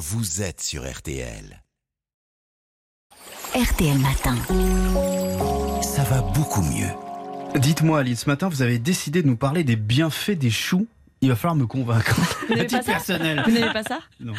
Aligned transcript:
vous 0.00 0.40
êtes 0.40 0.62
sur 0.62 0.90
RTL. 0.90 1.62
RTL 3.54 3.98
Matin. 3.98 4.34
Ça 5.82 6.04
va 6.04 6.22
beaucoup 6.22 6.62
mieux. 6.62 6.88
Dites-moi, 7.60 7.98
Aline, 7.98 8.16
ce 8.16 8.26
matin, 8.26 8.48
vous 8.48 8.62
avez 8.62 8.78
décidé 8.78 9.20
de 9.20 9.26
nous 9.26 9.36
parler 9.36 9.62
des 9.62 9.76
bienfaits 9.76 10.38
des 10.38 10.50
choux. 10.50 10.86
Il 11.22 11.28
va 11.28 11.36
falloir 11.36 11.54
me 11.56 11.66
convaincre. 11.66 12.16
Vous 12.48 12.54
n'avez 12.54 12.66
pas 12.66 12.78
ça 12.82 12.92
personnel. 12.92 13.42
Vous 13.44 13.52
n'avez 13.52 13.72
pas 13.74 13.82
ça 13.82 13.98
Non. 14.20 14.32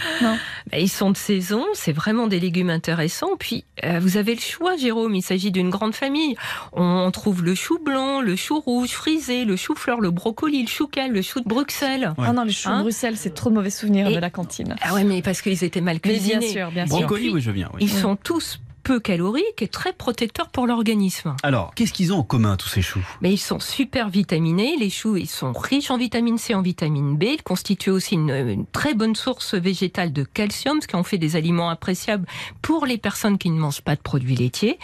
Bah, 0.71 0.79
Ils 0.79 0.89
sont 0.89 1.11
de 1.11 1.17
saison, 1.17 1.63
c'est 1.73 1.91
vraiment 1.91 2.25
des 2.25 2.39
légumes 2.39 2.71
intéressants. 2.71 3.37
Puis 3.37 3.65
euh, 3.83 3.99
vous 3.99 4.17
avez 4.17 4.33
le 4.33 4.41
choix, 4.41 4.75
Jérôme. 4.77 5.13
Il 5.13 5.21
s'agit 5.21 5.51
d'une 5.51 5.69
grande 5.69 5.93
famille. 5.93 6.35
On 6.73 7.11
trouve 7.11 7.43
le 7.43 7.53
chou 7.53 7.77
blanc, 7.77 8.21
le 8.21 8.35
chou 8.35 8.59
rouge 8.59 8.89
frisé, 8.89 9.45
le 9.45 9.55
chou-fleur, 9.55 10.01
le 10.01 10.09
brocoli, 10.09 10.63
le 10.63 10.67
chou-cal, 10.67 11.11
le 11.11 11.21
chou 11.21 11.39
de 11.41 11.47
Bruxelles. 11.47 12.13
Ouais. 12.17 12.25
Ah 12.27 12.33
non, 12.33 12.43
les 12.45 12.51
choux 12.51 12.69
Hein 12.69 12.77
de 12.79 12.83
Bruxelles, 12.83 13.15
c'est 13.17 13.33
trop 13.35 13.51
de 13.51 13.55
mauvais 13.55 13.69
souvenirs 13.69 14.07
Et- 14.07 14.15
de 14.15 14.19
la 14.19 14.31
cantine. 14.31 14.75
Ah 14.81 14.95
ouais, 14.95 15.03
mais 15.03 15.21
parce 15.21 15.41
qu'ils 15.43 15.63
étaient 15.63 15.81
mal 15.81 15.99
Mais 16.03 16.11
cuisinés. 16.13 16.39
bien 16.39 16.49
sûr, 16.49 16.71
bien 16.71 16.87
sûr. 16.87 16.97
Brocoli, 16.97 17.29
oui, 17.29 17.41
je 17.41 17.51
viens. 17.51 17.69
oui. 17.75 17.81
Ils 17.83 17.89
sont 17.91 18.15
tous 18.15 18.59
peu 18.83 18.99
caloriques 18.99 19.61
et 19.61 19.67
très 19.67 19.93
protecteurs 19.93 20.49
pour 20.49 20.67
l'organisme. 20.67 21.35
Alors, 21.43 21.73
qu'est-ce 21.75 21.93
qu'ils 21.93 22.13
ont 22.13 22.19
en 22.19 22.23
commun, 22.23 22.57
tous 22.57 22.67
ces 22.67 22.81
choux? 22.81 23.01
Mais 23.21 23.31
ils 23.31 23.37
sont 23.37 23.59
super 23.59 24.09
vitaminés. 24.09 24.75
Les 24.79 24.89
choux, 24.89 25.17
ils 25.17 25.29
sont 25.29 25.53
riches 25.53 25.91
en 25.91 25.97
vitamine 25.97 26.37
C, 26.37 26.53
en 26.53 26.61
vitamine 26.61 27.17
B. 27.17 27.23
Ils 27.23 27.43
constituent 27.43 27.91
aussi 27.91 28.15
une, 28.15 28.29
une 28.29 28.65
très 28.65 28.93
bonne 28.93 29.15
source 29.15 29.55
végétale 29.55 30.13
de 30.13 30.23
calcium, 30.23 30.81
ce 30.81 30.87
qui 30.87 30.95
en 30.95 31.03
fait 31.03 31.17
des 31.17 31.35
aliments 31.35 31.69
appréciables 31.69 32.25
pour 32.61 32.85
les 32.85 32.97
personnes 32.97 33.37
qui 33.37 33.49
ne 33.49 33.59
mangent 33.59 33.81
pas 33.81 33.95
de 33.95 34.01
produits 34.01 34.35
laitiers. 34.35 34.77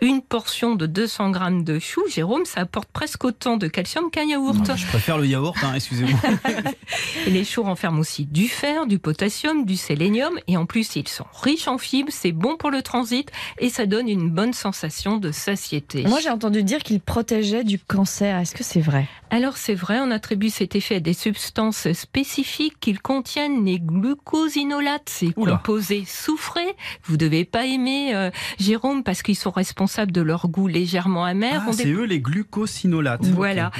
Une 0.00 0.22
portion 0.22 0.74
de 0.74 0.86
200 0.86 1.30
grammes 1.30 1.64
de 1.64 1.78
choux, 1.78 2.06
Jérôme, 2.08 2.44
ça 2.44 2.60
apporte 2.60 2.88
presque 2.92 3.24
autant 3.24 3.56
de 3.56 3.66
calcium 3.66 4.10
qu'un 4.10 4.24
yaourt. 4.24 4.68
Non, 4.68 4.76
Je 4.76 4.86
préfère 4.86 5.18
le 5.18 5.26
yaourt, 5.26 5.56
hein, 5.62 5.72
excusez-moi. 5.74 6.18
Les 7.26 7.44
choux 7.44 7.62
renferment 7.62 8.00
aussi 8.00 8.24
du 8.24 8.48
fer, 8.48 8.86
du 8.86 8.98
potassium, 8.98 9.64
du 9.64 9.76
sélénium. 9.76 10.38
Et 10.48 10.56
en 10.56 10.66
plus, 10.66 10.96
ils 10.96 11.08
sont 11.08 11.26
riches 11.42 11.68
en 11.68 11.78
fibres. 11.78 12.12
C'est 12.12 12.32
bon 12.32 12.56
pour 12.56 12.70
le 12.70 12.82
transit 12.82 13.30
et 13.58 13.68
ça 13.68 13.86
donne 13.86 14.08
une 14.08 14.30
bonne 14.30 14.52
sensation 14.52 15.16
de 15.18 15.32
satiété. 15.32 16.04
Moi, 16.04 16.20
j'ai 16.20 16.30
entendu 16.30 16.62
dire 16.62 16.82
qu'ils 16.82 17.00
protégeaient 17.00 17.64
du 17.64 17.78
cancer. 17.78 18.38
Est-ce 18.38 18.54
que 18.54 18.64
c'est 18.64 18.80
vrai? 18.80 19.08
Alors 19.30 19.56
c'est 19.56 19.74
vrai, 19.74 19.98
on 20.00 20.12
attribue 20.12 20.50
cet 20.50 20.76
effet 20.76 20.96
à 20.96 21.00
des 21.00 21.12
substances 21.12 21.92
spécifiques 21.92 22.78
qu'ils 22.78 23.00
contiennent 23.00 23.64
les 23.64 23.80
glucosinolates, 23.80 25.08
ces 25.08 25.32
Oula. 25.36 25.56
composés 25.56 26.04
soufrés. 26.06 26.76
Vous 27.04 27.16
devez 27.16 27.44
pas 27.44 27.66
aimer, 27.66 28.14
euh, 28.14 28.30
Jérôme, 28.60 29.02
parce 29.02 29.22
qu'ils 29.22 29.36
sont 29.36 29.50
responsables 29.50 30.12
de 30.12 30.20
leur 30.20 30.46
goût 30.48 30.68
légèrement 30.68 31.24
amer. 31.24 31.64
Ah, 31.66 31.72
c'est 31.72 31.84
des, 31.84 31.92
eux 31.92 32.04
les 32.04 32.20
glucosinolates. 32.20 33.26
Voilà. 33.26 33.72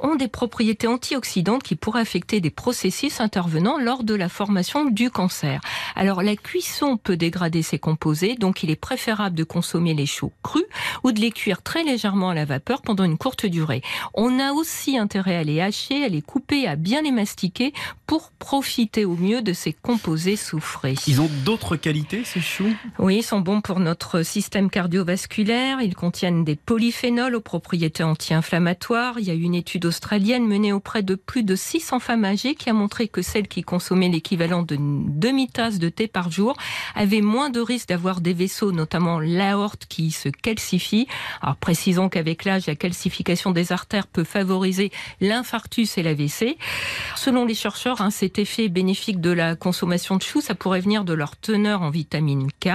Ont 0.00 0.14
des 0.14 0.28
propriétés 0.28 0.86
antioxydantes 0.86 1.64
qui 1.64 1.74
pourraient 1.74 2.00
affecter 2.02 2.40
des 2.40 2.50
processus 2.50 3.20
intervenant 3.20 3.78
lors 3.78 4.04
de 4.04 4.14
la 4.14 4.28
formation 4.28 4.84
du 4.84 5.10
cancer. 5.10 5.60
Alors 5.96 6.22
la 6.22 6.36
cuisson 6.36 6.96
peut 6.96 7.16
dégrader 7.16 7.62
ces 7.62 7.80
composés, 7.80 8.36
donc 8.36 8.62
il 8.62 8.70
est 8.70 8.76
préférable 8.76 9.01
de 9.06 9.42
consommer 9.42 9.94
les 9.94 10.06
choux 10.06 10.32
crus 10.44 10.64
ou 11.02 11.10
de 11.10 11.20
les 11.20 11.32
cuire 11.32 11.62
très 11.62 11.82
légèrement 11.82 12.30
à 12.30 12.34
la 12.34 12.44
vapeur 12.44 12.82
pendant 12.82 13.02
une 13.02 13.18
courte 13.18 13.46
durée. 13.46 13.82
On 14.14 14.38
a 14.38 14.52
aussi 14.52 14.96
intérêt 14.96 15.36
à 15.36 15.42
les 15.42 15.60
hacher, 15.60 16.04
à 16.04 16.08
les 16.08 16.22
couper, 16.22 16.68
à 16.68 16.76
bien 16.76 17.02
les 17.02 17.10
mastiquer 17.10 17.72
pour 18.06 18.30
profiter 18.30 19.04
au 19.04 19.16
mieux 19.16 19.42
de 19.42 19.52
ces 19.52 19.72
composés 19.72 20.36
soufrés. 20.36 20.94
Ils 21.08 21.20
ont 21.20 21.30
d'autres 21.44 21.76
qualités, 21.76 22.22
ces 22.24 22.40
choux? 22.40 22.72
Oui, 22.98 23.16
ils 23.18 23.22
sont 23.22 23.40
bons 23.40 23.60
pour 23.60 23.80
notre 23.80 24.22
système 24.22 24.70
cardiovasculaire. 24.70 25.80
Ils 25.80 25.96
contiennent 25.96 26.44
des 26.44 26.56
polyphénols 26.56 27.34
aux 27.34 27.40
propriétés 27.40 28.04
anti-inflammatoires. 28.04 29.18
Il 29.18 29.24
y 29.24 29.30
a 29.30 29.34
une 29.34 29.54
étude 29.54 29.84
australienne 29.86 30.46
menée 30.46 30.72
auprès 30.72 31.02
de 31.02 31.16
plus 31.16 31.42
de 31.42 31.56
600 31.56 31.98
femmes 31.98 32.24
âgées 32.24 32.54
qui 32.54 32.70
a 32.70 32.72
montré 32.72 33.08
que 33.08 33.22
celles 33.22 33.48
qui 33.48 33.62
consommaient 33.62 34.08
l'équivalent 34.08 34.62
d'une 34.62 35.18
demi-tasse 35.18 35.80
de 35.80 35.88
thé 35.88 36.06
par 36.06 36.30
jour 36.30 36.56
avaient 36.94 37.20
moins 37.20 37.50
de 37.50 37.60
risque 37.60 37.88
d'avoir 37.88 38.20
des 38.20 38.32
vaisseaux, 38.32 38.70
notamment 38.70 38.91
l'aorte 39.20 39.86
qui 39.88 40.10
se 40.10 40.28
calcifie. 40.28 41.06
Alors 41.40 41.56
précisons 41.56 42.08
qu'avec 42.08 42.44
l'âge, 42.44 42.66
la 42.66 42.74
calcification 42.74 43.50
des 43.50 43.72
artères 43.72 44.06
peut 44.06 44.24
favoriser 44.24 44.90
l'infarctus 45.20 45.98
et 45.98 46.02
l'AVC. 46.02 46.56
Selon 47.16 47.44
les 47.44 47.54
chercheurs, 47.54 48.00
hein, 48.00 48.10
cet 48.10 48.38
effet 48.38 48.68
bénéfique 48.68 49.20
de 49.20 49.30
la 49.30 49.56
consommation 49.56 50.16
de 50.16 50.22
choux, 50.22 50.40
ça 50.40 50.54
pourrait 50.54 50.80
venir 50.80 51.04
de 51.04 51.12
leur 51.12 51.36
teneur 51.36 51.82
en 51.82 51.90
vitamine 51.90 52.48
K. 52.60 52.68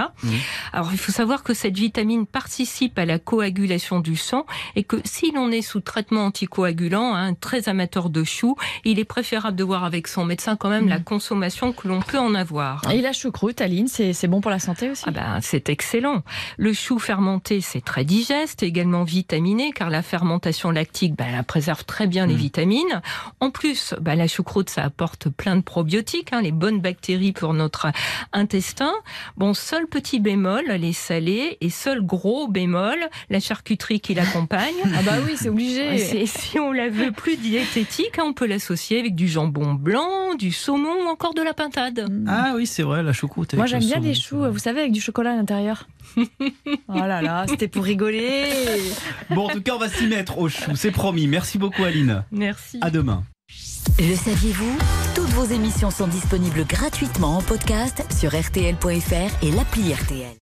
Alors 0.74 0.90
il 0.92 0.98
faut 0.98 1.12
savoir 1.12 1.44
que 1.44 1.54
cette 1.54 1.78
vitamine 1.78 2.26
participe 2.26 2.98
à 3.00 3.06
la 3.06 3.20
coagulation 3.20 4.00
du 4.00 4.16
sang 4.16 4.46
et 4.76 4.84
que 4.84 4.98
si 5.06 5.32
l'on 5.32 5.52
est 5.52 5.62
sous 5.62 5.80
traitement 5.80 6.26
anticoagulant, 6.26 7.16
hein, 7.16 7.34
très 7.34 7.70
amateur 7.70 8.10
de 8.10 8.24
choux, 8.24 8.56
il 8.86 9.00
est 9.00 9.06
préférable 9.06 9.58
de 9.58 9.64
voir 9.64 9.84
avec 9.84 10.08
son 10.08 10.26
médecin 10.26 10.56
quand 10.56 10.70
même 10.70 10.88
la 10.88 11.00
consommation 11.00 11.74
que 11.74 11.88
l'on 11.88 12.02
peut 12.02 12.20
en 12.20 12.36
avoir. 12.36 12.82
Et 12.92 13.02
la 13.02 13.14
choucroute, 13.14 13.62
Aline, 13.62 13.88
c'est 13.88 14.28
bon 14.28 14.42
pour 14.42 14.52
la 14.52 14.60
santé 14.60 14.90
aussi? 14.90 15.04
Ah 15.08 15.12
ben, 15.12 15.40
c'est 15.42 15.70
excellent. 15.70 16.07
Le 16.58 16.74
chou 16.74 17.00
fermenté, 17.00 17.62
c'est 17.62 17.82
très 17.84 18.04
digeste, 18.06 18.64
également 18.64 19.04
vitaminé, 19.04 19.72
car 19.74 19.90
la 19.90 20.02
fermentation 20.02 20.72
lactique, 20.72 21.16
ben, 21.16 21.26
elle 21.38 21.44
préserve 21.44 21.86
très 21.86 22.08
bien 22.08 22.26
les 22.26 22.34
Mm. 22.34 22.38
vitamines. 22.38 23.02
En 23.40 23.52
plus, 23.52 23.94
ben, 24.02 24.16
la 24.16 24.28
choucroute, 24.28 24.70
ça 24.70 24.84
apporte 24.84 25.30
plein 25.30 25.56
de 25.56 25.62
probiotiques, 25.62 26.34
hein, 26.34 26.42
les 26.42 26.52
bonnes 26.52 26.80
bactéries 26.82 27.32
pour 27.34 27.54
notre 27.54 27.88
intestin. 28.34 28.94
Bon, 29.38 29.54
seul 29.54 29.88
petit 29.88 30.20
bémol, 30.20 30.66
les 30.68 30.94
salés, 30.94 31.58
et 31.62 31.70
seul 31.70 32.02
gros 32.02 32.48
bémol, 32.48 32.98
la 33.30 33.40
charcuterie 33.40 34.00
qui 34.00 34.14
l'accompagne. 34.14 34.74
Ah 34.98 35.02
bah 35.04 35.18
oui, 35.26 35.34
c'est 35.38 35.50
obligé. 35.50 35.98
C'est- 35.98 36.26
si 36.26 36.60
on 36.60 36.72
la 36.72 36.90
veut 36.90 37.12
plus 37.12 37.36
diététique, 37.38 38.18
hein, 38.20 38.24
on 38.28 38.34
peut 38.34 38.48
l'associer 38.48 39.00
avec 39.00 39.16
du 39.16 39.28
jambon 39.28 39.74
blanc, 39.74 40.36
du 40.36 40.52
saumon 40.52 41.06
ou 41.06 41.10
encore 41.10 41.34
de 41.34 41.42
la 41.42 41.54
pintade. 41.54 42.08
Ah 42.28 42.54
oui, 42.56 42.66
c'est 42.66 42.84
vrai, 42.84 43.04
la 43.04 43.14
choucroute. 43.14 43.54
Moi, 43.54 43.66
j'aime 43.66 43.80
bien 43.82 43.96
saumon, 43.96 44.08
les 44.08 44.14
choux, 44.14 44.52
vous 44.52 44.60
savez, 44.60 44.80
avec 44.82 44.92
du 44.92 45.02
chocolat 45.02 45.32
à 45.32 45.36
l'intérieur. 45.36 45.88
oh 46.88 46.94
là 46.94 47.22
là, 47.22 47.46
c'était 47.48 47.68
pour 47.68 47.84
rigoler. 47.84 48.50
Bon, 49.30 49.48
en 49.48 49.50
tout 49.50 49.62
cas, 49.62 49.74
on 49.76 49.80
va 49.80 49.90
s'y 49.90 50.08
mettre 50.08 50.38
aux 50.38 50.50
choux, 50.50 50.76
c'est 50.76 50.92
promis. 50.92 51.28
Merci 51.28 51.58
beaucoup, 51.58 51.84
Aline. 51.84 52.24
Merci. 52.32 52.80
À 52.82 52.90
demain. 52.90 53.24
Le 54.00 54.16
saviez-vous? 54.16 54.78
Toutes 55.16 55.30
vos 55.30 55.46
émissions 55.46 55.92
sont 55.92 56.08
disponibles 56.08 56.66
gratuitement 56.66 57.38
en 57.38 57.42
podcast 57.42 58.04
sur 58.14 58.32
rtl.fr 58.32 59.44
et 59.44 59.52
l'appli 59.52 59.94
RTL. 59.94 60.47